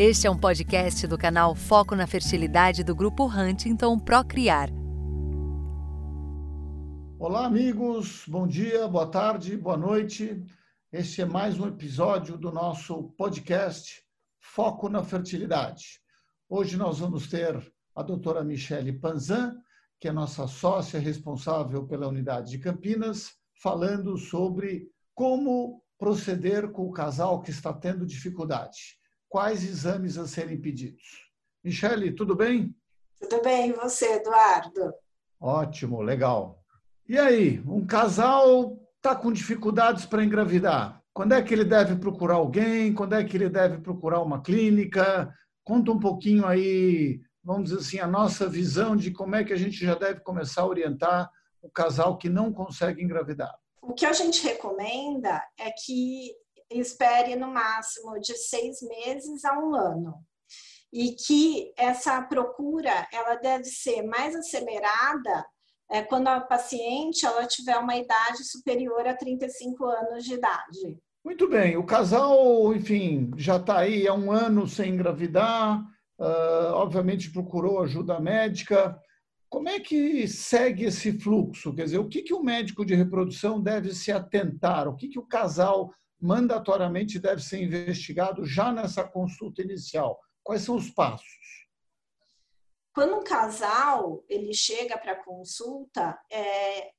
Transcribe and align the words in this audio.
Este 0.00 0.28
é 0.28 0.30
um 0.30 0.38
podcast 0.38 1.08
do 1.08 1.18
canal 1.18 1.56
Foco 1.56 1.96
na 1.96 2.06
Fertilidade 2.06 2.84
do 2.84 2.94
Grupo 2.94 3.26
Huntington 3.26 3.98
Procriar. 3.98 4.70
Olá, 7.18 7.46
amigos. 7.46 8.22
Bom 8.28 8.46
dia, 8.46 8.86
boa 8.86 9.10
tarde, 9.10 9.56
boa 9.56 9.76
noite. 9.76 10.40
Este 10.92 11.22
é 11.22 11.24
mais 11.24 11.58
um 11.58 11.66
episódio 11.66 12.38
do 12.38 12.52
nosso 12.52 13.12
podcast 13.18 14.00
Foco 14.38 14.88
na 14.88 15.02
Fertilidade. 15.02 16.00
Hoje 16.48 16.76
nós 16.76 17.00
vamos 17.00 17.26
ter 17.26 17.60
a 17.92 18.00
doutora 18.00 18.44
Michele 18.44 18.92
Panzan, 18.92 19.60
que 19.98 20.06
é 20.06 20.12
nossa 20.12 20.46
sócia 20.46 21.00
responsável 21.00 21.88
pela 21.88 22.06
unidade 22.06 22.52
de 22.52 22.58
Campinas, 22.60 23.32
falando 23.60 24.16
sobre 24.16 24.92
como 25.12 25.82
proceder 25.98 26.70
com 26.70 26.86
o 26.86 26.92
casal 26.92 27.42
que 27.42 27.50
está 27.50 27.72
tendo 27.72 28.06
dificuldade 28.06 28.97
quais 29.28 29.64
exames 29.64 30.16
a 30.16 30.26
serem 30.26 30.60
pedidos. 30.60 31.28
Michele, 31.62 32.12
tudo 32.12 32.34
bem? 32.34 32.74
Tudo 33.20 33.42
bem, 33.42 33.70
e 33.70 33.72
você, 33.72 34.14
Eduardo? 34.14 34.92
Ótimo, 35.40 36.00
legal. 36.00 36.62
E 37.08 37.18
aí, 37.18 37.60
um 37.66 37.86
casal 37.86 38.78
está 38.96 39.14
com 39.14 39.32
dificuldades 39.32 40.06
para 40.06 40.24
engravidar. 40.24 41.02
Quando 41.12 41.32
é 41.32 41.42
que 41.42 41.52
ele 41.52 41.64
deve 41.64 41.96
procurar 41.96 42.36
alguém? 42.36 42.94
Quando 42.94 43.14
é 43.14 43.24
que 43.24 43.36
ele 43.36 43.48
deve 43.48 43.78
procurar 43.78 44.20
uma 44.22 44.40
clínica? 44.40 45.32
Conta 45.64 45.90
um 45.90 45.98
pouquinho 45.98 46.46
aí, 46.46 47.20
vamos 47.42 47.70
dizer 47.70 47.80
assim, 47.80 47.98
a 47.98 48.06
nossa 48.06 48.48
visão 48.48 48.96
de 48.96 49.10
como 49.10 49.34
é 49.34 49.44
que 49.44 49.52
a 49.52 49.56
gente 49.56 49.84
já 49.84 49.94
deve 49.94 50.20
começar 50.20 50.62
a 50.62 50.66
orientar 50.66 51.30
o 51.60 51.68
casal 51.68 52.16
que 52.16 52.28
não 52.28 52.52
consegue 52.52 53.02
engravidar. 53.02 53.52
O 53.82 53.92
que 53.92 54.06
a 54.06 54.12
gente 54.12 54.46
recomenda 54.46 55.42
é 55.58 55.70
que 55.70 56.32
espere 56.70 57.36
no 57.36 57.48
máximo 57.48 58.18
de 58.20 58.36
seis 58.36 58.80
meses 58.82 59.44
a 59.44 59.58
um 59.58 59.74
ano 59.74 60.14
e 60.92 61.12
que 61.12 61.72
essa 61.76 62.20
procura 62.22 63.06
ela 63.12 63.34
deve 63.36 63.64
ser 63.64 64.02
mais 64.02 64.34
acelerada 64.34 65.44
é, 65.90 66.02
quando 66.02 66.28
a 66.28 66.40
paciente 66.40 67.24
ela 67.24 67.46
tiver 67.46 67.76
uma 67.78 67.96
idade 67.96 68.44
superior 68.44 69.06
a 69.06 69.16
35 69.16 69.84
anos 69.84 70.24
de 70.24 70.34
idade. 70.34 70.98
Muito 71.24 71.48
bem, 71.48 71.76
o 71.76 71.84
casal, 71.84 72.74
enfim, 72.74 73.30
já 73.36 73.56
está 73.56 73.78
aí 73.80 74.06
há 74.06 74.14
um 74.14 74.30
ano 74.30 74.66
sem 74.66 74.94
engravidar, 74.94 75.80
uh, 76.18 76.72
obviamente 76.74 77.32
procurou 77.32 77.82
ajuda 77.82 78.20
médica. 78.20 78.98
Como 79.48 79.68
é 79.68 79.80
que 79.80 80.28
segue 80.28 80.84
esse 80.84 81.18
fluxo? 81.18 81.74
Quer 81.74 81.84
dizer, 81.84 81.98
o 81.98 82.08
que, 82.08 82.22
que 82.22 82.34
o 82.34 82.42
médico 82.42 82.84
de 82.84 82.94
reprodução 82.94 83.60
deve 83.60 83.94
se 83.94 84.12
atentar? 84.12 84.88
O 84.88 84.94
que, 84.94 85.08
que 85.08 85.18
o 85.18 85.26
casal 85.26 85.90
mandatoriamente 86.20 87.18
deve 87.18 87.42
ser 87.42 87.62
investigado 87.62 88.44
já 88.44 88.72
nessa 88.72 89.04
consulta 89.04 89.62
inicial? 89.62 90.20
Quais 90.42 90.62
são 90.62 90.76
os 90.76 90.90
passos? 90.90 91.68
Quando 92.92 93.16
um 93.16 93.22
casal 93.22 94.24
ele 94.28 94.52
chega 94.52 94.98
para 94.98 95.22
consulta, 95.22 96.18
é, 96.30 96.90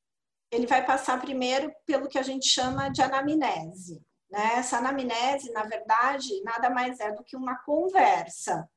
ele 0.52 0.66
vai 0.66 0.86
passar 0.86 1.20
primeiro 1.20 1.72
pelo 1.86 2.08
que 2.08 2.18
a 2.18 2.24
gente 2.24 2.48
chama 2.48 2.90
de 2.90 3.02
anamnese. 3.02 4.02
Né? 4.30 4.54
Essa 4.56 4.78
anamnese, 4.78 5.52
na 5.52 5.64
verdade, 5.64 6.42
nada 6.44 6.70
mais 6.70 7.00
é 7.00 7.12
do 7.12 7.24
que 7.24 7.36
uma 7.36 7.58
conversa 7.64 8.70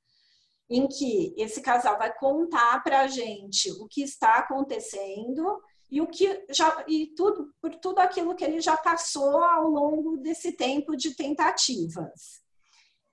em 0.69 0.89
que 0.89 1.35
esse 1.37 1.61
casal 1.61 1.99
vai 1.99 2.13
contar 2.15 2.83
para 2.83 3.03
a 3.03 3.07
gente 3.07 3.71
o 3.73 3.87
que 3.87 4.03
está 4.03 4.39
acontecendo 4.39 5.61
e 5.93 6.01
o 6.01 6.07
que 6.07 6.47
já 6.49 6.83
e 6.89 7.09
tudo 7.09 7.53
por 7.61 7.75
tudo 7.75 7.99
aquilo 7.99 8.35
que 8.35 8.43
ele 8.43 8.63
já 8.63 8.79
passou 8.79 9.45
ao 9.45 9.69
longo 9.69 10.17
desse 10.17 10.53
tempo 10.53 10.97
de 10.97 11.15
tentativas. 11.15 12.41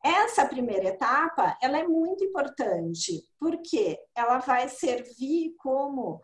Essa 0.02 0.46
primeira 0.46 0.88
etapa, 0.88 1.58
ela 1.62 1.78
é 1.78 1.86
muito 1.86 2.24
importante, 2.24 3.22
porque 3.38 4.00
ela 4.16 4.38
vai 4.38 4.70
servir 4.70 5.56
como 5.58 6.24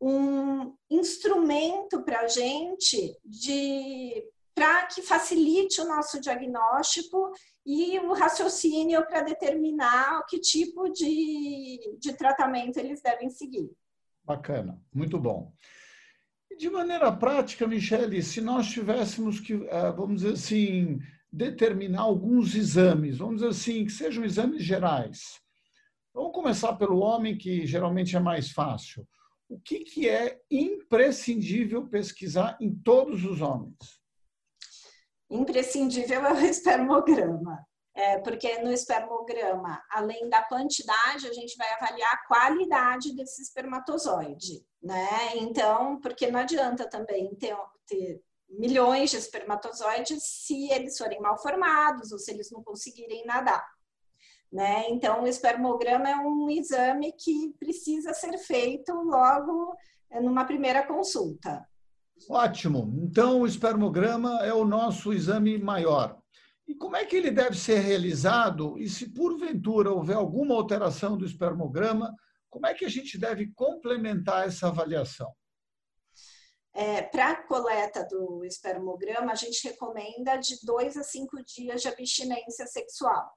um 0.00 0.74
instrumento 0.88 2.02
para 2.02 2.20
a 2.20 2.28
gente 2.28 3.14
de 3.22 4.26
para 4.54 4.86
que 4.86 5.02
facilite 5.02 5.82
o 5.82 5.86
nosso 5.86 6.18
diagnóstico 6.18 7.30
e 7.64 7.98
o 7.98 8.14
raciocínio 8.14 9.06
para 9.06 9.20
determinar 9.20 10.24
que 10.26 10.40
tipo 10.40 10.88
de, 10.88 11.78
de 11.98 12.14
tratamento 12.14 12.78
eles 12.78 13.02
devem 13.02 13.28
seguir. 13.28 13.70
Bacana, 14.24 14.80
muito 14.92 15.18
bom. 15.18 15.52
De 16.60 16.68
maneira 16.68 17.10
prática, 17.10 17.66
Michele, 17.66 18.22
se 18.22 18.38
nós 18.42 18.66
tivéssemos 18.66 19.40
que, 19.40 19.54
eh, 19.54 19.92
vamos 19.92 20.20
dizer 20.20 20.34
assim, 20.34 21.00
determinar 21.32 22.02
alguns 22.02 22.54
exames, 22.54 23.16
vamos 23.16 23.36
dizer 23.36 23.48
assim, 23.48 23.86
que 23.86 23.90
sejam 23.90 24.22
exames 24.22 24.62
gerais. 24.62 25.40
Vamos 26.12 26.34
começar 26.34 26.74
pelo 26.74 26.98
homem, 26.98 27.38
que 27.38 27.66
geralmente 27.66 28.14
é 28.14 28.20
mais 28.20 28.50
fácil. 28.50 29.08
O 29.48 29.58
que, 29.58 29.78
que 29.78 30.06
é 30.06 30.38
imprescindível 30.50 31.88
pesquisar 31.88 32.58
em 32.60 32.74
todos 32.74 33.24
os 33.24 33.40
homens? 33.40 33.78
Imprescindível 35.30 36.26
é 36.26 36.32
o 36.34 36.40
espermograma. 36.44 37.58
É, 37.94 38.18
porque 38.18 38.58
no 38.58 38.70
espermograma, 38.70 39.82
além 39.90 40.28
da 40.28 40.42
quantidade, 40.42 41.26
a 41.26 41.32
gente 41.32 41.56
vai 41.56 41.72
avaliar 41.72 42.12
a 42.12 42.26
qualidade 42.28 43.16
desse 43.16 43.40
espermatozoide, 43.40 44.62
né? 44.82 45.36
Então, 45.36 46.00
porque 46.00 46.30
não 46.30 46.40
adianta 46.40 46.88
também 46.88 47.34
ter, 47.34 47.56
ter 47.86 48.22
milhões 48.48 49.10
de 49.10 49.16
espermatozoides 49.16 50.22
se 50.22 50.70
eles 50.70 50.96
forem 50.96 51.20
mal 51.20 51.38
formados 51.38 52.12
ou 52.12 52.18
se 52.18 52.30
eles 52.32 52.50
não 52.50 52.62
conseguirem 52.62 53.24
nadar. 53.24 53.64
Né? 54.52 54.88
Então, 54.88 55.22
o 55.22 55.26
espermograma 55.28 56.08
é 56.08 56.16
um 56.16 56.50
exame 56.50 57.12
que 57.12 57.54
precisa 57.58 58.12
ser 58.12 58.36
feito 58.38 58.92
logo 58.92 59.76
é, 60.10 60.20
numa 60.20 60.44
primeira 60.44 60.84
consulta. 60.84 61.64
Ótimo. 62.28 62.92
Então, 63.02 63.40
o 63.40 63.46
espermograma 63.46 64.40
é 64.44 64.52
o 64.52 64.64
nosso 64.64 65.12
exame 65.12 65.56
maior. 65.56 66.18
E 66.66 66.74
como 66.74 66.96
é 66.96 67.04
que 67.04 67.16
ele 67.16 67.30
deve 67.30 67.56
ser 67.56 67.78
realizado? 67.78 68.76
E 68.78 68.88
se 68.88 69.08
porventura 69.08 69.92
houver 69.92 70.16
alguma 70.16 70.54
alteração 70.54 71.16
do 71.16 71.24
espermograma, 71.24 72.14
como 72.50 72.66
é 72.66 72.74
que 72.74 72.84
a 72.84 72.88
gente 72.88 73.16
deve 73.16 73.52
complementar 73.54 74.46
essa 74.46 74.66
avaliação? 74.66 75.32
É, 76.72 77.02
Para 77.02 77.30
a 77.30 77.42
coleta 77.46 78.04
do 78.04 78.44
espermograma, 78.44 79.32
a 79.32 79.36
gente 79.36 79.66
recomenda 79.66 80.36
de 80.36 80.58
dois 80.64 80.96
a 80.96 81.02
cinco 81.02 81.42
dias 81.44 81.82
de 81.82 81.88
abstinência 81.88 82.66
sexual. 82.66 83.32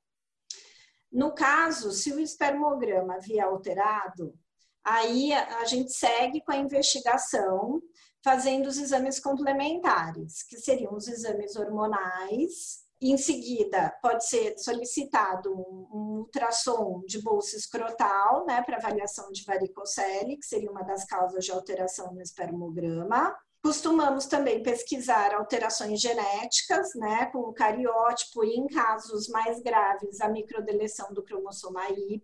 No 1.12 1.34
caso, 1.34 1.92
se 1.92 2.12
o 2.12 2.20
espermograma 2.20 3.20
vier 3.20 3.46
alterado, 3.46 4.38
aí 4.84 5.32
a 5.34 5.66
gente 5.66 5.92
segue 5.92 6.42
com 6.42 6.52
a 6.52 6.58
investigação, 6.58 7.82
fazendo 8.24 8.68
os 8.68 8.78
exames 8.78 9.20
complementares, 9.20 10.44
que 10.44 10.58
seriam 10.58 10.94
os 10.94 11.08
exames 11.08 11.56
hormonais, 11.56 12.83
em 13.12 13.18
seguida, 13.18 13.94
pode 14.02 14.28
ser 14.28 14.58
solicitado 14.58 15.52
um, 15.52 16.20
ultrassom 16.20 17.04
de 17.06 17.22
bolsa 17.22 17.58
escrotal, 17.58 18.46
né, 18.46 18.62
para 18.62 18.78
avaliação 18.78 19.32
de 19.32 19.44
varicocele, 19.44 20.38
que 20.38 20.46
seria 20.46 20.72
uma 20.72 20.84
das 20.84 21.06
causas 21.06 21.44
de 21.44 21.52
alteração 21.52 22.14
no 22.14 22.22
espermograma. 22.22 23.36
Costumamos 23.62 24.26
também 24.26 24.62
pesquisar 24.62 25.34
alterações 25.34 26.00
genéticas, 26.00 26.94
né, 26.96 27.28
com 27.28 27.40
o 27.40 27.54
cariótipo 27.54 28.44
e, 28.44 28.56
em 28.56 28.68
casos 28.68 29.28
mais 29.30 29.62
graves, 29.62 30.20
a 30.20 30.28
microdeleção 30.28 31.14
do 31.14 31.24
cromossoma 31.24 31.90
Y. 31.90 32.22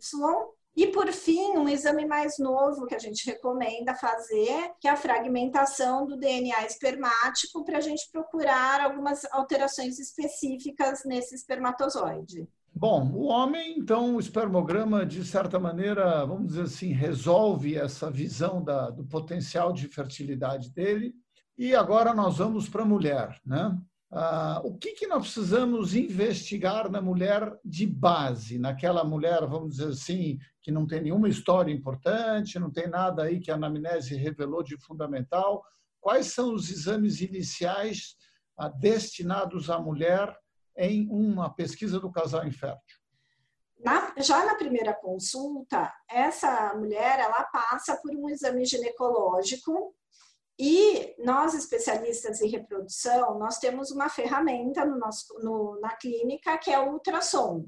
E, 0.76 0.88
por 0.88 1.12
fim, 1.12 1.58
um 1.58 1.68
exame 1.68 2.06
mais 2.06 2.38
novo 2.38 2.86
que 2.86 2.96
a 2.96 3.00
gente 3.00 3.26
recomenda 3.26 3.96
fazer, 3.96 4.72
que 4.80 4.88
é 4.88 4.92
a 4.92 4.96
fragmentação 4.96 6.06
do 6.06 6.18
DNA 6.18 6.66
espermático, 6.66 7.66
para 7.66 7.80
a 7.80 7.82
gente 7.82 8.10
procurar 8.12 8.80
algumas 8.80 9.26
alterações 9.32 10.00
específicas 10.00 11.04
nesse 11.06 11.36
espermatozoide. 11.36 12.48
Bom, 12.74 13.12
o 13.14 13.26
homem, 13.26 13.78
então, 13.78 14.16
o 14.16 14.20
espermograma, 14.20 15.06
de 15.06 15.26
certa 15.26 15.60
maneira, 15.60 16.26
vamos 16.26 16.48
dizer 16.48 16.62
assim, 16.62 16.94
resolve 16.94 17.76
essa 17.76 18.10
visão 18.10 18.64
da, 18.64 18.90
do 18.90 19.04
potencial 19.04 19.74
de 19.74 19.88
fertilidade 19.88 20.72
dele. 20.72 21.14
E 21.58 21.76
agora 21.76 22.14
nós 22.14 22.38
vamos 22.38 22.70
para 22.70 22.84
a 22.84 22.86
mulher, 22.86 23.38
né? 23.46 23.78
Ah, 24.12 24.60
o 24.64 24.76
que, 24.76 24.94
que 24.94 25.06
nós 25.06 25.22
precisamos 25.22 25.94
investigar 25.94 26.90
na 26.90 27.00
mulher 27.00 27.56
de 27.64 27.86
base, 27.86 28.58
naquela 28.58 29.04
mulher, 29.04 29.46
vamos 29.46 29.76
dizer 29.76 29.90
assim, 29.90 30.40
que 30.64 30.72
não 30.72 30.88
tem 30.88 31.02
nenhuma 31.02 31.30
história 31.30 31.72
importante, 31.72 32.58
não 32.58 32.72
tem 32.72 32.88
nada 32.88 33.24
aí 33.24 33.40
que 33.40 33.52
a 33.52 33.56
anamnese 33.56 34.16
revelou 34.16 34.64
de 34.64 34.76
fundamental? 34.82 35.64
Quais 36.02 36.34
são 36.34 36.56
os 36.56 36.72
exames 36.72 37.22
iniciais 37.22 38.16
ah, 38.58 38.68
destinados 38.68 39.70
à 39.70 39.80
mulher 39.80 40.36
em 40.76 41.08
uma 41.12 41.54
pesquisa 41.54 42.00
do 42.00 42.12
casal 42.12 42.48
infértil? 42.48 42.98
Na, 43.80 44.14
já 44.18 44.44
na 44.44 44.56
primeira 44.56 44.94
consulta, 44.94 45.94
essa 46.10 46.74
mulher 46.76 47.20
ela 47.20 47.44
passa 47.46 47.96
por 48.02 48.12
um 48.16 48.28
exame 48.28 48.66
ginecológico 48.66 49.96
e 50.60 51.16
nós, 51.20 51.54
especialistas 51.54 52.42
em 52.42 52.50
reprodução, 52.50 53.40
nós 53.40 53.60
temos 53.60 53.92
uma 53.92 54.10
ferramenta 54.10 54.84
no 54.84 54.98
nosso, 54.98 55.34
no, 55.40 55.80
na 55.80 55.96
clínica 55.96 56.58
que 56.58 56.70
é 56.70 56.78
o 56.78 56.92
ultrassom. 56.92 57.66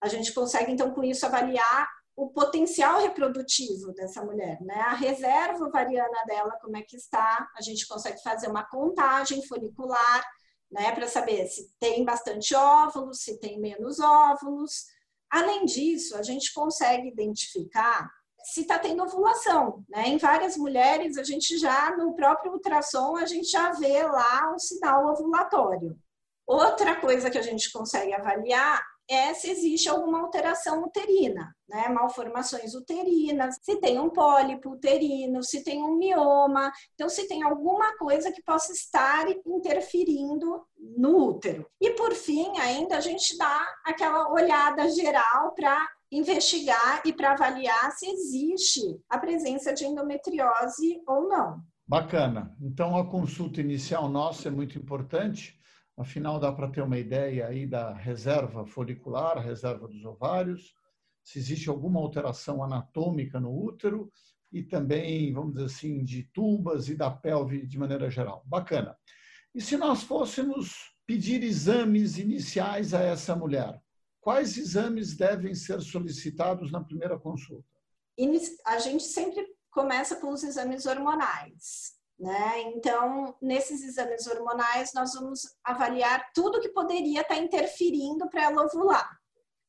A 0.00 0.06
gente 0.06 0.32
consegue, 0.32 0.70
então, 0.70 0.94
com 0.94 1.02
isso, 1.02 1.26
avaliar 1.26 1.88
o 2.14 2.30
potencial 2.30 3.00
reprodutivo 3.00 3.92
dessa 3.92 4.24
mulher, 4.24 4.60
né? 4.60 4.74
A 4.82 4.94
reserva 4.94 5.64
ovariana 5.64 6.24
dela, 6.26 6.56
como 6.60 6.76
é 6.76 6.82
que 6.82 6.96
está? 6.96 7.48
A 7.56 7.60
gente 7.60 7.86
consegue 7.88 8.22
fazer 8.22 8.48
uma 8.48 8.64
contagem 8.64 9.44
folicular, 9.44 10.24
né, 10.70 10.92
para 10.92 11.08
saber 11.08 11.46
se 11.46 11.72
tem 11.80 12.04
bastante 12.04 12.54
óvulos, 12.54 13.20
se 13.20 13.40
tem 13.40 13.58
menos 13.58 13.98
óvulos. 13.98 14.84
Além 15.30 15.64
disso, 15.64 16.16
a 16.16 16.22
gente 16.22 16.52
consegue 16.52 17.08
identificar 17.08 18.08
se 18.44 18.62
está 18.62 18.78
tendo 18.78 19.02
ovulação, 19.02 19.84
né? 19.88 20.08
Em 20.08 20.16
várias 20.16 20.56
mulheres, 20.56 21.16
a 21.18 21.22
gente 21.22 21.58
já 21.58 21.96
no 21.96 22.14
próprio 22.14 22.52
ultrassom 22.52 23.16
a 23.16 23.26
gente 23.26 23.48
já 23.50 23.72
vê 23.72 24.02
lá 24.02 24.52
o 24.54 24.58
sinal 24.58 25.06
ovulatório. 25.06 25.98
Outra 26.46 26.96
coisa 26.96 27.30
que 27.30 27.38
a 27.38 27.42
gente 27.42 27.70
consegue 27.70 28.14
avaliar 28.14 28.82
é 29.10 29.32
se 29.32 29.50
existe 29.50 29.88
alguma 29.88 30.20
alteração 30.20 30.82
uterina, 30.84 31.54
né? 31.66 31.88
Malformações 31.88 32.74
uterinas, 32.74 33.56
se 33.62 33.76
tem 33.76 33.98
um 33.98 34.10
pólipo 34.10 34.70
uterino, 34.70 35.42
se 35.42 35.64
tem 35.64 35.82
um 35.82 35.96
mioma, 35.96 36.70
então 36.94 37.08
se 37.08 37.26
tem 37.26 37.42
alguma 37.42 37.96
coisa 37.96 38.30
que 38.30 38.42
possa 38.42 38.70
estar 38.72 39.26
interferindo 39.46 40.62
no 40.76 41.28
útero. 41.28 41.66
E 41.80 41.90
por 41.92 42.14
fim, 42.14 42.58
ainda 42.58 42.98
a 42.98 43.00
gente 43.00 43.36
dá 43.38 43.66
aquela 43.84 44.30
olhada 44.30 44.88
geral 44.90 45.54
para 45.54 45.88
investigar 46.10 47.02
e 47.04 47.12
para 47.12 47.32
avaliar 47.32 47.92
se 47.92 48.06
existe 48.06 49.00
a 49.08 49.18
presença 49.18 49.72
de 49.72 49.84
endometriose 49.84 51.02
ou 51.06 51.28
não. 51.28 51.62
Bacana. 51.86 52.56
Então 52.60 52.96
a 52.96 53.08
consulta 53.08 53.60
inicial 53.60 54.08
nossa 54.08 54.48
é 54.48 54.50
muito 54.50 54.78
importante 54.78 55.58
Afinal, 55.98 56.38
dá 56.38 56.52
para 56.52 56.70
ter 56.70 56.80
uma 56.80 56.96
ideia 56.96 57.48
aí 57.48 57.66
da 57.66 57.92
reserva 57.92 58.64
folicular, 58.64 59.36
reserva 59.44 59.88
dos 59.88 60.04
ovários, 60.04 60.72
se 61.24 61.40
existe 61.40 61.68
alguma 61.68 61.98
alteração 61.98 62.62
anatômica 62.62 63.40
no 63.40 63.52
útero 63.52 64.08
e 64.52 64.62
também, 64.62 65.32
vamos 65.32 65.54
dizer 65.54 65.64
assim, 65.64 66.04
de 66.04 66.22
tubas 66.32 66.88
e 66.88 66.94
da 66.94 67.10
pelve 67.10 67.66
de 67.66 67.76
maneira 67.76 68.08
geral. 68.08 68.44
Bacana. 68.46 68.96
E 69.52 69.60
se 69.60 69.76
nós 69.76 70.04
fôssemos 70.04 70.94
pedir 71.04 71.42
exames 71.42 72.16
iniciais 72.16 72.94
a 72.94 73.00
essa 73.00 73.34
mulher, 73.34 73.82
quais 74.28 74.58
exames 74.58 75.16
devem 75.16 75.54
ser 75.54 75.80
solicitados 75.80 76.70
na 76.70 76.84
primeira 76.84 77.18
consulta? 77.18 77.64
A 78.66 78.78
gente 78.78 79.04
sempre 79.04 79.42
começa 79.70 80.16
com 80.16 80.28
os 80.28 80.42
exames 80.42 80.84
hormonais. 80.84 81.94
Né? 82.18 82.60
Então, 82.74 83.34
nesses 83.40 83.82
exames 83.82 84.26
hormonais, 84.26 84.92
nós 84.92 85.14
vamos 85.14 85.56
avaliar 85.64 86.30
tudo 86.34 86.60
que 86.60 86.68
poderia 86.68 87.22
estar 87.22 87.38
interferindo 87.38 88.28
para 88.28 88.44
ela 88.44 88.66
ovular. 88.66 89.18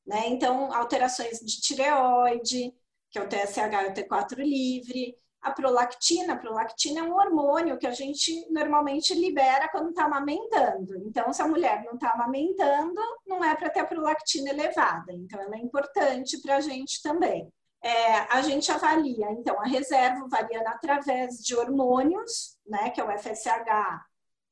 Né? 0.06 0.28
Então, 0.28 0.74
alterações 0.74 1.40
de 1.40 1.62
tireoide, 1.62 2.74
que 3.12 3.18
é 3.18 3.22
o 3.22 3.30
TSH 3.30 3.58
e 3.58 3.88
o 3.88 3.94
T4 3.94 4.40
livre, 4.40 5.16
a 5.42 5.52
prolactina. 5.52 6.34
A 6.34 6.38
prolactina 6.38 7.00
é 7.02 7.04
um 7.04 7.14
hormônio 7.14 7.78
que 7.78 7.88
a 7.88 7.92
gente 7.92 8.46
normalmente 8.52 9.14
libera 9.14 9.70
quando 9.70 9.90
está 9.90 10.06
amamentando. 10.06 10.98
Então, 10.98 11.32
se 11.32 11.42
a 11.42 11.48
mulher 11.48 11.84
não 11.86 11.94
está 11.94 12.12
amamentando, 12.12 13.02
não 13.26 13.44
é 13.44 13.56
para 13.56 13.70
ter 13.70 13.80
a 13.80 13.86
prolactina 13.86 14.50
elevada. 14.50 15.14
Então, 15.14 15.40
ela 15.40 15.56
é 15.56 15.60
importante 15.60 16.42
para 16.42 16.58
a 16.58 16.62
gente 16.62 17.02
também 17.02 17.52
é, 17.82 18.18
a 18.30 18.42
gente 18.42 18.72
avalia, 18.72 19.32
então, 19.32 19.60
a 19.60 19.66
reserva 19.66 20.26
ovariana 20.26 20.72
através 20.72 21.38
de 21.38 21.56
hormônios, 21.56 22.58
né, 22.66 22.90
que 22.90 23.00
é 23.00 23.04
o 23.04 23.18
FSH 23.18 24.02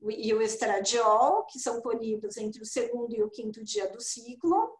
e 0.10 0.34
o 0.34 0.42
estradiol, 0.42 1.46
que 1.46 1.60
são 1.60 1.82
colhidos 1.82 2.38
entre 2.38 2.62
o 2.62 2.66
segundo 2.66 3.14
e 3.14 3.24
o 3.24 3.30
quinto 3.30 3.64
dia 3.64 3.90
do 3.90 4.00
ciclo. 4.00 4.78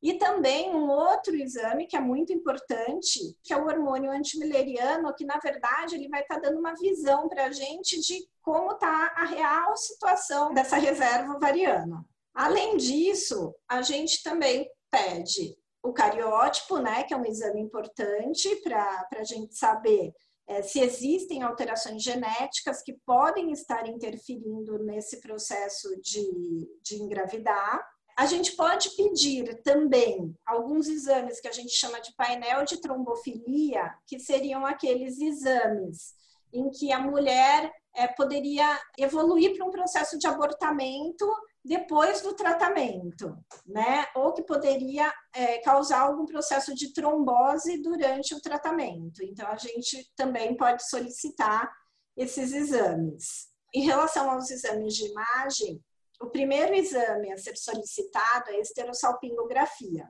E 0.00 0.14
também 0.14 0.74
um 0.74 0.88
outro 0.88 1.34
exame 1.34 1.86
que 1.86 1.96
é 1.96 2.00
muito 2.00 2.32
importante, 2.32 3.18
que 3.42 3.52
é 3.52 3.56
o 3.56 3.66
hormônio 3.66 4.12
antimileriano, 4.12 5.14
que 5.14 5.24
na 5.24 5.38
verdade 5.38 5.96
ele 5.96 6.08
vai 6.08 6.22
estar 6.22 6.36
tá 6.36 6.42
dando 6.42 6.58
uma 6.58 6.74
visão 6.74 7.28
para 7.28 7.46
a 7.46 7.52
gente 7.52 8.00
de 8.00 8.28
como 8.40 8.72
está 8.72 9.12
a 9.16 9.24
real 9.24 9.76
situação 9.76 10.54
dessa 10.54 10.76
reserva 10.76 11.34
ovariana. 11.34 12.04
Além 12.32 12.76
disso, 12.76 13.52
a 13.68 13.82
gente 13.82 14.22
também 14.22 14.70
pede 14.90 15.56
o 15.82 15.92
cariótipo, 15.92 16.78
né, 16.78 17.02
que 17.02 17.12
é 17.12 17.16
um 17.16 17.26
exame 17.26 17.60
importante 17.60 18.54
para 18.62 19.08
a 19.16 19.24
gente 19.24 19.56
saber 19.56 20.12
é, 20.46 20.62
se 20.62 20.80
existem 20.80 21.42
alterações 21.42 22.02
genéticas 22.02 22.82
que 22.82 22.94
podem 23.04 23.52
estar 23.52 23.86
interferindo 23.86 24.78
nesse 24.78 25.20
processo 25.20 25.88
de, 26.00 26.68
de 26.82 27.02
engravidar. 27.02 27.86
A 28.18 28.26
gente 28.26 28.56
pode 28.56 28.90
pedir 28.96 29.62
também 29.62 30.34
alguns 30.44 30.88
exames 30.88 31.40
que 31.40 31.46
a 31.46 31.52
gente 31.52 31.70
chama 31.70 32.00
de 32.00 32.12
painel 32.16 32.64
de 32.64 32.80
trombofilia, 32.80 33.94
que 34.08 34.18
seriam 34.18 34.66
aqueles 34.66 35.20
exames 35.20 36.16
em 36.52 36.68
que 36.68 36.90
a 36.90 36.98
mulher 36.98 37.72
é, 37.94 38.08
poderia 38.08 38.66
evoluir 38.98 39.56
para 39.56 39.64
um 39.64 39.70
processo 39.70 40.18
de 40.18 40.26
abortamento 40.26 41.24
depois 41.64 42.20
do 42.20 42.34
tratamento, 42.34 43.38
né? 43.64 44.06
Ou 44.16 44.32
que 44.32 44.42
poderia 44.42 45.14
é, 45.32 45.58
causar 45.58 46.00
algum 46.00 46.26
processo 46.26 46.74
de 46.74 46.92
trombose 46.92 47.80
durante 47.80 48.34
o 48.34 48.40
tratamento. 48.40 49.22
Então, 49.22 49.46
a 49.46 49.56
gente 49.56 50.10
também 50.16 50.56
pode 50.56 50.88
solicitar 50.88 51.72
esses 52.16 52.52
exames. 52.52 53.46
Em 53.72 53.82
relação 53.82 54.28
aos 54.28 54.50
exames 54.50 54.96
de 54.96 55.06
imagem, 55.06 55.80
o 56.20 56.26
primeiro 56.26 56.74
exame 56.74 57.32
a 57.32 57.38
ser 57.38 57.56
solicitado 57.56 58.50
é 58.50 58.54
a 58.54 58.60
esterossalpingografia. 58.60 60.08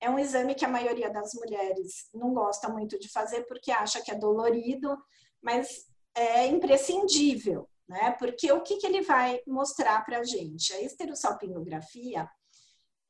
É 0.00 0.10
um 0.10 0.18
exame 0.18 0.54
que 0.54 0.64
a 0.64 0.68
maioria 0.68 1.10
das 1.10 1.32
mulheres 1.34 2.08
não 2.12 2.34
gosta 2.34 2.68
muito 2.68 2.98
de 2.98 3.08
fazer 3.08 3.46
porque 3.46 3.70
acha 3.70 4.02
que 4.02 4.10
é 4.10 4.14
dolorido, 4.14 4.96
mas 5.42 5.86
é 6.14 6.46
imprescindível, 6.46 7.68
né? 7.88 8.12
Porque 8.18 8.52
o 8.52 8.60
que, 8.60 8.76
que 8.76 8.86
ele 8.86 9.00
vai 9.02 9.40
mostrar 9.46 10.04
para 10.04 10.18
a 10.18 10.24
gente? 10.24 10.72
A 10.74 10.82
esterossalpingografia, 10.82 12.28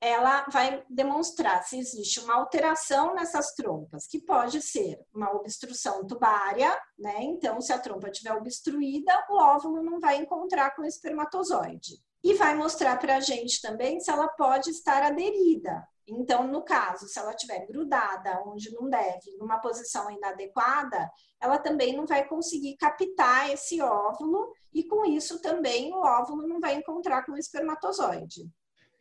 ela 0.01 0.47
vai 0.53 0.85
demonstrar 0.89 1.65
se 1.65 1.79
existe 1.79 2.21
uma 2.21 2.35
alteração 2.35 3.15
nessas 3.15 3.53
trompas, 3.55 4.07
que 4.07 4.21
pode 4.21 4.61
ser 4.63 5.01
uma 5.13 5.33
obstrução 5.33 6.07
tubária, 6.07 6.71
né? 6.97 7.17
Então, 7.23 7.61
se 7.61 7.73
a 7.73 7.79
trompa 7.79 8.09
estiver 8.09 8.35
obstruída, 8.35 9.27
o 9.31 9.37
óvulo 9.37 9.83
não 9.83 9.99
vai 9.99 10.19
encontrar 10.19 10.75
com 10.77 10.83
o 10.83 10.87
espermatozoide. 10.87 11.95
E 12.27 12.35
vai 12.35 12.57
mostrar 12.57 12.99
para 12.99 13.17
a 13.17 13.21
gente 13.21 13.63
também 13.63 14.01
se 14.01 14.11
ela 14.11 14.27
pode 14.29 14.71
estar 14.71 15.03
aderida, 15.03 15.87
então, 16.09 16.47
no 16.47 16.63
caso, 16.63 17.09
se 17.09 17.19
ela 17.19 17.33
estiver 17.33 17.67
grudada 17.67 18.41
onde 18.47 18.73
não 18.73 18.89
deve, 18.89 19.37
numa 19.39 19.59
posição 19.59 20.09
inadequada, 20.11 21.11
ela 21.41 21.59
também 21.59 21.97
não 21.97 22.07
vai 22.07 22.27
conseguir 22.27 22.77
captar 22.77 23.51
esse 23.51 23.81
óvulo 23.83 24.53
e 24.73 24.85
com 24.85 25.05
isso 25.05 25.43
também 25.43 25.93
o 25.93 25.99
óvulo 25.99 26.47
não 26.47 26.61
vai 26.61 26.77
encontrar 26.77 27.25
com 27.25 27.33
o 27.33 27.39
espermatozoide. 27.39 28.49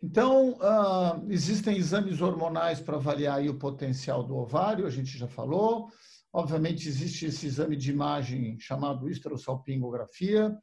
Então, 0.01 0.53
uh, 0.53 1.25
existem 1.29 1.77
exames 1.77 2.21
hormonais 2.21 2.79
para 2.79 2.97
avaliar 2.97 3.41
o 3.47 3.57
potencial 3.57 4.23
do 4.23 4.35
ovário, 4.35 4.87
a 4.87 4.89
gente 4.89 5.17
já 5.17 5.27
falou. 5.27 5.89
Obviamente, 6.33 6.87
existe 6.89 7.27
esse 7.27 7.45
exame 7.45 7.75
de 7.75 7.91
imagem 7.91 8.59
chamado 8.59 9.09
esterossalpingografia. 9.09 10.57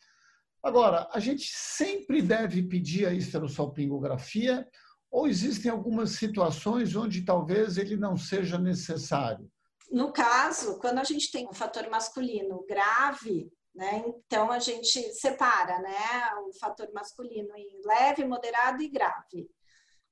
Agora, 0.63 1.09
a 1.13 1.19
gente 1.19 1.51
sempre 1.53 2.23
deve 2.23 2.63
pedir 2.63 3.07
a 3.07 3.13
esterossalpingografia 3.13 4.67
ou 5.11 5.27
existem 5.27 5.71
algumas 5.71 6.13
situações 6.13 6.95
onde 6.95 7.25
talvez 7.25 7.77
ele 7.77 7.97
não 7.97 8.17
seja 8.17 8.59
necessário? 8.59 9.51
No 9.91 10.13
caso, 10.13 10.79
quando 10.79 11.01
a 11.01 11.05
gente 11.05 11.31
tem 11.31 11.47
um 11.47 11.53
fator 11.53 11.91
masculino 11.91 12.65
grave, 12.67 13.53
né, 13.75 14.05
então 14.07 14.51
a 14.51 14.59
gente 14.59 15.13
separa 15.15 15.81
né, 15.81 16.31
o 16.47 16.59
fator 16.59 16.91
masculino 16.95 17.55
em 17.57 17.81
leve, 17.85 18.25
moderado 18.25 18.83
e 18.83 18.89
grave. 18.89 19.51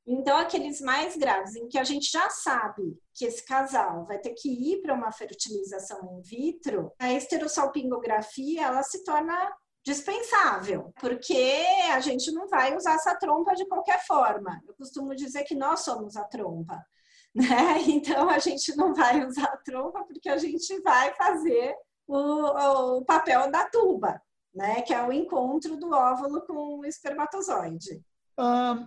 Então, 0.06 0.36
aqueles 0.36 0.80
mais 0.80 1.16
graves, 1.16 1.54
em 1.54 1.68
que 1.68 1.78
a 1.78 1.84
gente 1.84 2.10
já 2.10 2.28
sabe 2.28 2.98
que 3.14 3.24
esse 3.24 3.44
casal 3.44 4.04
vai 4.06 4.18
ter 4.18 4.34
que 4.34 4.48
ir 4.48 4.82
para 4.82 4.94
uma 4.94 5.12
fertilização 5.12 6.18
in 6.18 6.22
vitro, 6.22 6.92
a 6.98 7.12
esterossalpingografia 7.12 8.64
ela 8.64 8.82
se 8.82 9.04
torna 9.04 9.52
dispensável, 9.84 10.92
porque 11.00 11.64
a 11.92 12.00
gente 12.00 12.30
não 12.32 12.48
vai 12.48 12.76
usar 12.76 12.94
essa 12.94 13.14
trompa 13.14 13.54
de 13.54 13.66
qualquer 13.66 14.04
forma. 14.06 14.60
Eu 14.66 14.74
costumo 14.74 15.14
dizer 15.14 15.44
que 15.44 15.54
nós 15.54 15.80
somos 15.80 16.16
a 16.16 16.24
trompa, 16.24 16.84
né? 17.34 17.80
Então 17.86 18.28
a 18.28 18.38
gente 18.38 18.74
não 18.76 18.94
vai 18.94 19.24
usar 19.24 19.44
a 19.46 19.56
trompa 19.56 20.04
porque 20.04 20.28
a 20.28 20.36
gente 20.36 20.80
vai 20.82 21.14
fazer 21.14 21.74
o, 22.06 22.98
o 22.98 23.04
papel 23.04 23.50
da 23.50 23.68
tuba, 23.68 24.20
né? 24.54 24.82
Que 24.82 24.92
é 24.92 25.02
o 25.02 25.12
encontro 25.12 25.76
do 25.76 25.90
óvulo 25.92 26.42
com 26.42 26.80
o 26.80 26.84
espermatozoide. 26.84 28.02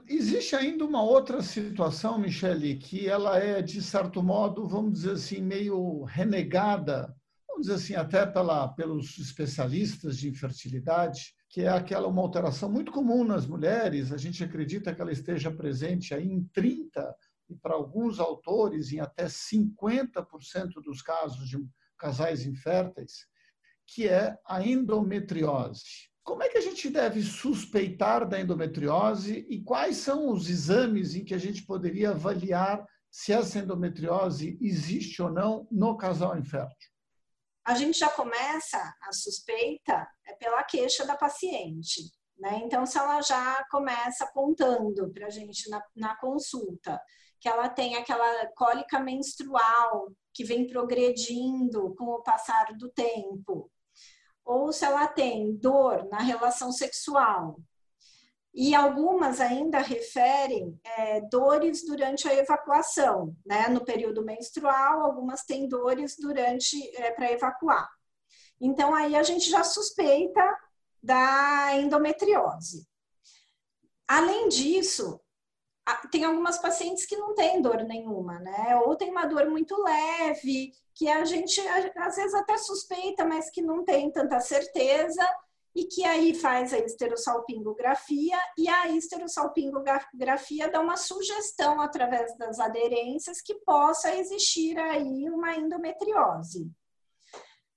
Existe 0.07 0.55
ainda 0.55 0.83
uma 0.83 1.03
outra 1.03 1.43
situação, 1.43 2.17
Michele, 2.17 2.75
que 2.75 3.07
ela 3.07 3.37
é, 3.37 3.61
de 3.61 3.83
certo 3.83 4.23
modo, 4.23 4.67
vamos 4.67 4.93
dizer 4.93 5.11
assim, 5.11 5.41
meio 5.41 6.03
renegada 6.03 7.15
vamos 7.63 7.67
dizer 7.67 7.73
assim, 7.73 7.95
até 7.95 8.25
pela, 8.25 8.67
pelos 8.67 9.17
especialistas 9.17 10.17
de 10.17 10.27
infertilidade, 10.27 11.33
que 11.49 11.61
é 11.61 11.69
aquela 11.69 12.07
uma 12.07 12.21
alteração 12.21 12.69
muito 12.69 12.91
comum 12.91 13.23
nas 13.23 13.47
mulheres, 13.47 14.11
a 14.11 14.17
gente 14.17 14.43
acredita 14.43 14.93
que 14.93 15.01
ela 15.01 15.11
esteja 15.11 15.49
presente 15.49 16.13
aí 16.13 16.27
em 16.27 16.43
30 16.53 17.15
e 17.49 17.55
para 17.55 17.73
alguns 17.73 18.19
autores, 18.19 18.91
em 18.91 18.99
até 18.99 19.25
50% 19.25 20.81
dos 20.83 21.01
casos 21.01 21.47
de 21.47 21.57
casais 21.97 22.45
inférteis, 22.45 23.27
que 23.85 24.09
é 24.09 24.37
a 24.45 24.61
endometriose. 24.61 26.09
Como 26.23 26.41
é 26.41 26.49
que 26.49 26.57
a 26.57 26.61
gente 26.61 26.89
deve 26.89 27.21
suspeitar 27.21 28.27
da 28.27 28.39
endometriose 28.39 29.45
e 29.49 29.61
quais 29.61 29.97
são 29.97 30.29
os 30.29 30.49
exames 30.49 31.15
em 31.15 31.23
que 31.23 31.33
a 31.33 31.37
gente 31.37 31.65
poderia 31.65 32.11
avaliar 32.11 32.85
se 33.11 33.31
essa 33.31 33.59
endometriose 33.59 34.57
existe 34.61 35.21
ou 35.21 35.31
não 35.31 35.67
no 35.69 35.95
casal 35.95 36.37
infértil? 36.37 36.92
A 37.65 37.75
gente 37.75 37.97
já 37.97 38.09
começa 38.09 38.77
a 39.01 39.13
suspeita 39.13 40.07
é 40.27 40.33
pela 40.33 40.63
queixa 40.63 41.05
da 41.05 41.15
paciente. 41.15 42.11
Né? 42.37 42.61
Então, 42.63 42.85
se 42.85 42.97
ela 42.97 43.21
já 43.21 43.63
começa 43.69 44.25
apontando 44.25 45.11
para 45.13 45.27
a 45.27 45.29
gente 45.29 45.69
na, 45.69 45.81
na 45.95 46.15
consulta 46.17 46.99
que 47.39 47.49
ela 47.49 47.69
tem 47.69 47.95
aquela 47.95 48.47
cólica 48.55 48.99
menstrual 48.99 50.11
que 50.33 50.43
vem 50.43 50.65
progredindo 50.65 51.93
com 51.95 52.05
o 52.05 52.23
passar 52.23 52.73
do 52.77 52.89
tempo, 52.89 53.69
ou 54.45 54.71
se 54.71 54.85
ela 54.85 55.07
tem 55.07 55.55
dor 55.57 56.07
na 56.09 56.19
relação 56.19 56.71
sexual. 56.71 57.59
E 58.53 58.75
algumas 58.75 59.41
ainda 59.41 59.79
referem 59.79 60.79
é, 60.83 61.21
dores 61.21 61.83
durante 61.85 62.27
a 62.27 62.35
evacuação, 62.35 63.35
né? 63.45 63.67
No 63.67 63.83
período 63.83 64.23
menstrual, 64.23 65.01
algumas 65.01 65.43
têm 65.43 65.67
dores 65.67 66.15
durante 66.19 66.77
é, 66.97 67.11
para 67.11 67.31
evacuar. 67.31 67.89
Então 68.61 68.93
aí 68.93 69.15
a 69.15 69.23
gente 69.23 69.49
já 69.49 69.63
suspeita 69.63 70.41
da 71.01 71.75
endometriose. 71.75 72.87
Além 74.07 74.47
disso, 74.49 75.19
tem 76.11 76.23
algumas 76.23 76.57
pacientes 76.57 77.05
que 77.05 77.17
não 77.17 77.33
têm 77.33 77.61
dor 77.61 77.83
nenhuma, 77.83 78.39
né? 78.39 78.77
Ou 78.85 78.95
tem 78.95 79.09
uma 79.09 79.25
dor 79.25 79.49
muito 79.49 79.75
leve, 79.81 80.71
que 80.95 81.09
a 81.09 81.25
gente 81.25 81.59
às 81.97 82.15
vezes 82.15 82.33
até 82.33 82.57
suspeita, 82.57 83.25
mas 83.25 83.49
que 83.49 83.61
não 83.61 83.83
tem 83.83 84.11
tanta 84.11 84.39
certeza, 84.39 85.27
e 85.75 85.85
que 85.85 86.03
aí 86.03 86.33
faz 86.35 86.73
a 86.73 86.77
esterossalpingografia, 86.77 88.37
e 88.57 88.69
a 88.69 88.89
esterossalpingografia 88.89 90.69
dá 90.69 90.79
uma 90.79 90.97
sugestão 90.97 91.81
através 91.81 92.37
das 92.37 92.59
aderências 92.59 93.41
que 93.41 93.55
possa 93.65 94.15
existir 94.15 94.77
aí 94.77 95.29
uma 95.29 95.55
endometriose. 95.55 96.71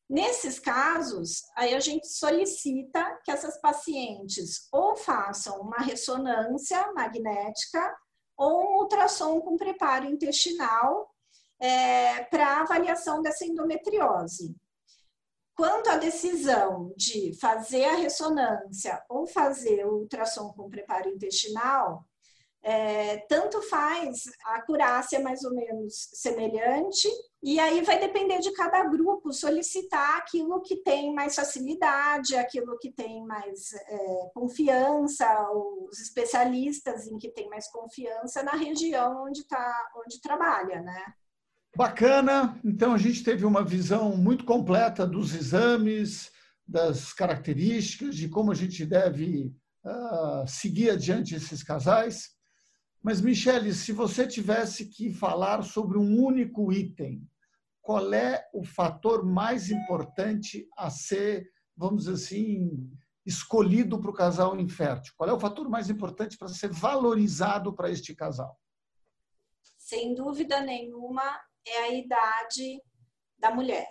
Nesses 0.09 0.61
casos, 0.61 1.43
aí 1.57 1.75
a 1.75 1.81
gente 1.81 2.07
solicita 2.07 3.19
que 3.25 3.31
essas 3.31 3.61
pacientes 3.61 4.69
ou 4.71 4.95
façam 4.95 5.61
uma 5.61 5.79
ressonância 5.79 6.93
magnética 6.93 7.97
ou 8.37 8.63
um 8.63 8.79
ultrassom 8.83 9.41
com 9.41 9.57
preparo 9.57 10.07
intestinal 10.07 11.11
é, 11.59 12.23
para 12.25 12.61
avaliação 12.61 13.21
dessa 13.21 13.45
endometriose. 13.45 14.55
Quanto 15.57 15.89
à 15.89 15.97
decisão 15.97 16.93
de 16.97 17.33
fazer 17.41 17.85
a 17.85 17.97
ressonância 17.97 19.03
ou 19.09 19.27
fazer 19.27 19.87
o 19.87 20.01
ultrassom 20.01 20.53
com 20.53 20.69
preparo 20.69 21.09
intestinal, 21.09 22.05
é, 22.63 23.19
tanto 23.29 23.63
faz, 23.63 24.25
a 24.45 24.57
acurácia 24.57 25.17
é 25.17 25.23
mais 25.23 25.45
ou 25.45 25.55
menos 25.55 26.11
semelhante, 26.13 27.09
e 27.43 27.59
aí 27.59 27.81
vai 27.81 27.99
depender 27.99 28.41
de 28.41 28.53
cada 28.53 28.85
grupo 28.85 29.33
solicitar 29.33 30.19
aquilo 30.19 30.61
que 30.61 30.83
tem 30.83 31.15
mais 31.15 31.37
facilidade, 31.37 32.37
aquilo 32.37 32.77
que 32.79 32.93
tem 32.93 33.25
mais 33.25 33.73
é, 33.73 34.31
confiança, 34.35 35.27
os 35.53 36.01
especialistas 36.01 37.07
em 37.07 37.17
que 37.17 37.31
tem 37.31 37.49
mais 37.49 37.67
confiança 37.71 38.43
na 38.43 38.53
região 38.53 39.25
onde, 39.25 39.47
tá, 39.47 39.93
onde 40.05 40.21
trabalha, 40.21 40.83
né? 40.83 41.15
Bacana, 41.77 42.59
então 42.65 42.95
a 42.95 42.97
gente 42.97 43.23
teve 43.23 43.45
uma 43.45 43.63
visão 43.63 44.17
muito 44.17 44.47
completa 44.47 45.07
dos 45.07 45.35
exames, 45.35 46.33
das 46.67 47.13
características, 47.13 48.17
de 48.17 48.31
como 48.31 48.51
a 48.51 48.55
gente 48.55 48.87
deve 48.87 49.55
uh, 49.85 50.49
seguir 50.49 50.89
adiante 50.89 51.35
esses 51.35 51.63
casais. 51.63 52.31
Mas, 53.03 53.21
Michele, 53.21 53.75
se 53.75 53.93
você 53.93 54.27
tivesse 54.27 54.87
que 54.87 55.13
falar 55.13 55.63
sobre 55.65 55.99
um 55.99 56.19
único 56.19 56.73
item, 56.73 57.23
qual 57.83 58.11
é 58.15 58.43
o 58.55 58.65
fator 58.65 59.23
mais 59.23 59.71
importante 59.71 60.67
a 60.79 60.89
ser, 60.89 61.47
vamos 61.77 62.05
dizer 62.05 62.15
assim, 62.15 62.91
escolhido 63.27 64.01
para 64.01 64.11
o 64.11 64.15
casal 64.15 64.59
infértil? 64.59 65.13
Qual 65.15 65.29
é 65.29 65.33
o 65.35 65.39
fator 65.39 65.69
mais 65.69 65.91
importante 65.91 66.39
para 66.39 66.49
ser 66.49 66.71
valorizado 66.71 67.75
para 67.75 67.91
este 67.91 68.15
casal? 68.15 68.59
Sem 69.77 70.15
dúvida 70.15 70.63
nenhuma, 70.63 71.39
é 71.67 71.79
a 71.79 71.89
idade 71.91 72.83
da 73.39 73.51
mulher. 73.51 73.91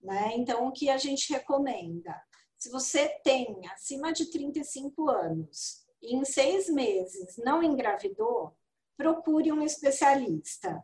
Né? 0.00 0.32
Então, 0.36 0.66
o 0.66 0.72
que 0.72 0.90
a 0.90 0.98
gente 0.98 1.32
recomenda? 1.32 2.14
Se 2.56 2.70
você 2.70 3.08
tem 3.22 3.60
acima 3.72 4.12
de 4.12 4.30
35 4.30 5.08
anos 5.10 5.84
e 6.02 6.16
em 6.16 6.24
seis 6.24 6.68
meses 6.68 7.36
não 7.38 7.62
engravidou, 7.62 8.56
procure 8.96 9.52
um 9.52 9.62
especialista. 9.62 10.82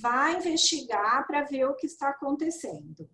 Vá 0.00 0.32
investigar 0.32 1.26
para 1.26 1.44
ver 1.44 1.64
o 1.64 1.74
que 1.74 1.86
está 1.86 2.10
acontecendo. 2.10 3.08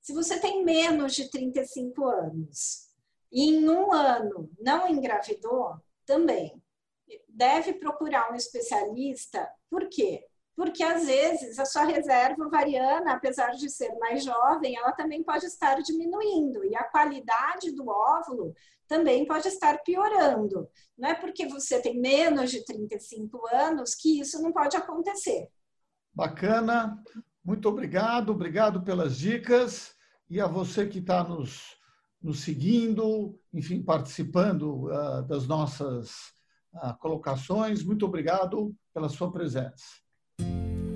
Se 0.00 0.12
você 0.12 0.38
tem 0.38 0.64
menos 0.64 1.14
de 1.14 1.28
35 1.30 2.06
anos 2.06 2.88
e 3.32 3.50
em 3.50 3.68
um 3.68 3.92
ano 3.92 4.50
não 4.60 4.88
engravidou, 4.88 5.74
também 6.04 6.62
deve 7.28 7.74
procurar 7.74 8.32
um 8.32 8.36
especialista. 8.36 9.50
Por 9.68 9.88
quê? 9.88 10.24
Porque 10.56 10.82
às 10.82 11.04
vezes 11.04 11.58
a 11.58 11.66
sua 11.66 11.84
reserva 11.84 12.46
ovariana, 12.46 13.12
apesar 13.12 13.50
de 13.50 13.68
ser 13.68 13.94
mais 13.98 14.24
jovem, 14.24 14.74
ela 14.74 14.90
também 14.92 15.22
pode 15.22 15.44
estar 15.44 15.82
diminuindo 15.82 16.64
e 16.64 16.74
a 16.74 16.84
qualidade 16.84 17.70
do 17.72 17.86
óvulo 17.86 18.54
também 18.88 19.26
pode 19.26 19.48
estar 19.48 19.82
piorando. 19.82 20.66
Não 20.96 21.10
é 21.10 21.14
porque 21.14 21.46
você 21.46 21.82
tem 21.82 22.00
menos 22.00 22.50
de 22.50 22.64
35 22.64 23.46
anos 23.52 23.94
que 23.94 24.18
isso 24.20 24.40
não 24.40 24.50
pode 24.50 24.76
acontecer. 24.76 25.46
Bacana, 26.14 27.02
muito 27.44 27.68
obrigado, 27.68 28.30
obrigado 28.30 28.82
pelas 28.82 29.18
dicas 29.18 29.94
e 30.30 30.40
a 30.40 30.46
você 30.46 30.86
que 30.86 31.00
está 31.00 31.22
nos, 31.22 31.76
nos 32.22 32.40
seguindo, 32.40 33.38
enfim, 33.52 33.82
participando 33.82 34.86
uh, 34.86 35.22
das 35.26 35.46
nossas 35.46 36.32
uh, 36.74 36.96
colocações. 36.98 37.84
Muito 37.84 38.06
obrigado 38.06 38.74
pela 38.94 39.10
sua 39.10 39.30
presença. 39.30 40.05